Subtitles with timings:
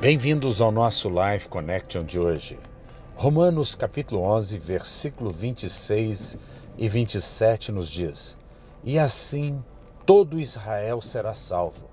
[0.00, 2.58] Bem-vindos ao nosso Life Connection de hoje.
[3.16, 6.38] Romanos capítulo 11, versículo 26
[6.78, 8.38] e 27 nos diz:
[8.82, 9.62] E assim
[10.06, 11.90] todo Israel será salvo.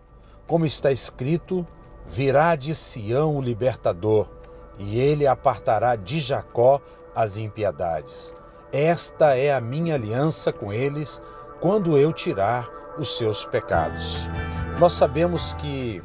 [0.48, 1.68] Como está escrito,
[2.08, 4.30] virá de Sião o libertador,
[4.80, 6.82] e ele apartará de Jacó
[7.14, 8.34] as impiedades.
[8.72, 11.22] Esta é a minha aliança com eles
[11.60, 14.30] quando eu tirar os seus pecados.
[14.80, 16.02] Nós sabemos que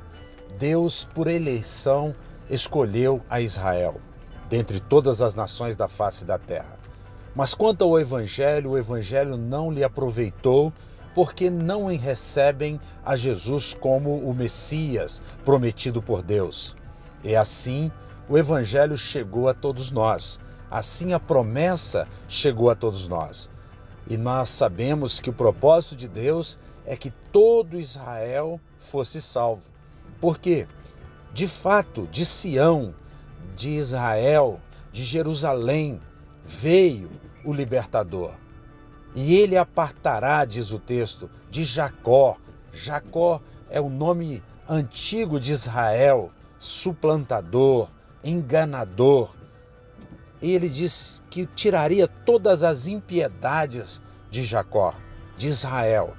[0.58, 2.14] Deus, por eleição,
[2.48, 4.00] escolheu a Israel
[4.48, 6.78] dentre todas as nações da face da terra.
[7.34, 10.70] Mas quanto ao Evangelho, o Evangelho não lhe aproveitou
[11.14, 16.76] porque não recebem a Jesus como o Messias prometido por Deus.
[17.24, 17.90] E assim
[18.28, 20.38] o Evangelho chegou a todos nós,
[20.70, 23.50] assim a promessa chegou a todos nós.
[24.06, 29.70] E nós sabemos que o propósito de Deus é que todo Israel fosse salvo.
[30.22, 30.68] Por quê?
[31.34, 32.94] De fato, de Sião,
[33.56, 34.60] de Israel,
[34.92, 36.00] de Jerusalém,
[36.44, 37.10] veio
[37.44, 38.30] o libertador.
[39.16, 42.36] E ele apartará, diz o texto, de Jacó.
[42.72, 47.90] Jacó é o nome antigo de Israel, suplantador,
[48.22, 49.34] enganador.
[50.40, 54.94] Ele diz que tiraria todas as impiedades de Jacó,
[55.36, 56.14] de Israel.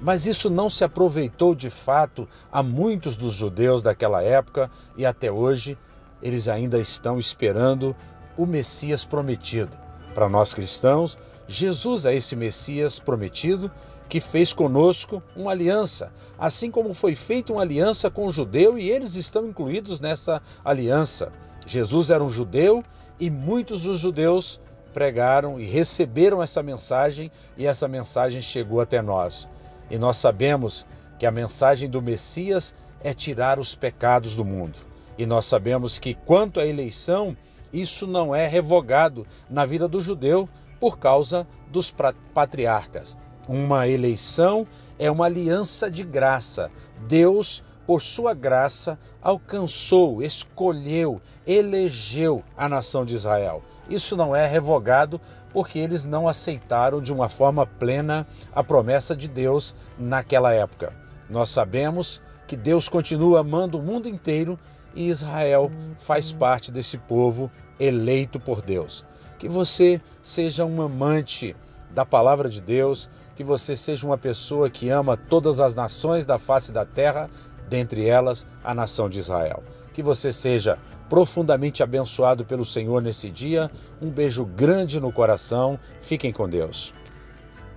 [0.00, 5.30] Mas isso não se aproveitou de fato a muitos dos judeus daquela época e até
[5.30, 5.78] hoje
[6.22, 7.94] eles ainda estão esperando
[8.36, 9.76] o Messias prometido.
[10.14, 11.16] Para nós cristãos,
[11.48, 13.70] Jesus é esse Messias prometido
[14.08, 18.88] que fez conosco uma aliança, assim como foi feita uma aliança com o judeu e
[18.88, 21.32] eles estão incluídos nessa aliança.
[21.66, 22.84] Jesus era um judeu
[23.18, 24.60] e muitos dos judeus
[24.94, 29.48] pregaram e receberam essa mensagem e essa mensagem chegou até nós.
[29.90, 30.86] E nós sabemos
[31.18, 34.78] que a mensagem do Messias é tirar os pecados do mundo.
[35.18, 37.36] E nós sabemos que quanto à eleição,
[37.72, 40.48] isso não é revogado na vida do judeu
[40.78, 41.94] por causa dos
[42.34, 43.16] patriarcas.
[43.48, 44.66] Uma eleição
[44.98, 46.70] é uma aliança de graça.
[47.06, 53.62] Deus, por sua graça, alcançou, escolheu, elegeu a nação de Israel.
[53.88, 55.20] Isso não é revogado
[55.52, 60.92] porque eles não aceitaram de uma forma plena a promessa de Deus naquela época.
[61.30, 64.58] Nós sabemos que Deus continua amando o mundo inteiro
[64.94, 69.04] e Israel faz parte desse povo eleito por Deus.
[69.38, 71.54] Que você seja um amante
[71.90, 76.38] da palavra de Deus, que você seja uma pessoa que ama todas as nações da
[76.38, 77.30] face da terra,
[77.68, 79.62] dentre elas a nação de Israel.
[79.92, 80.78] Que você seja
[81.08, 83.70] profundamente abençoado pelo Senhor nesse dia.
[84.00, 85.78] Um beijo grande no coração.
[86.00, 86.92] Fiquem com Deus.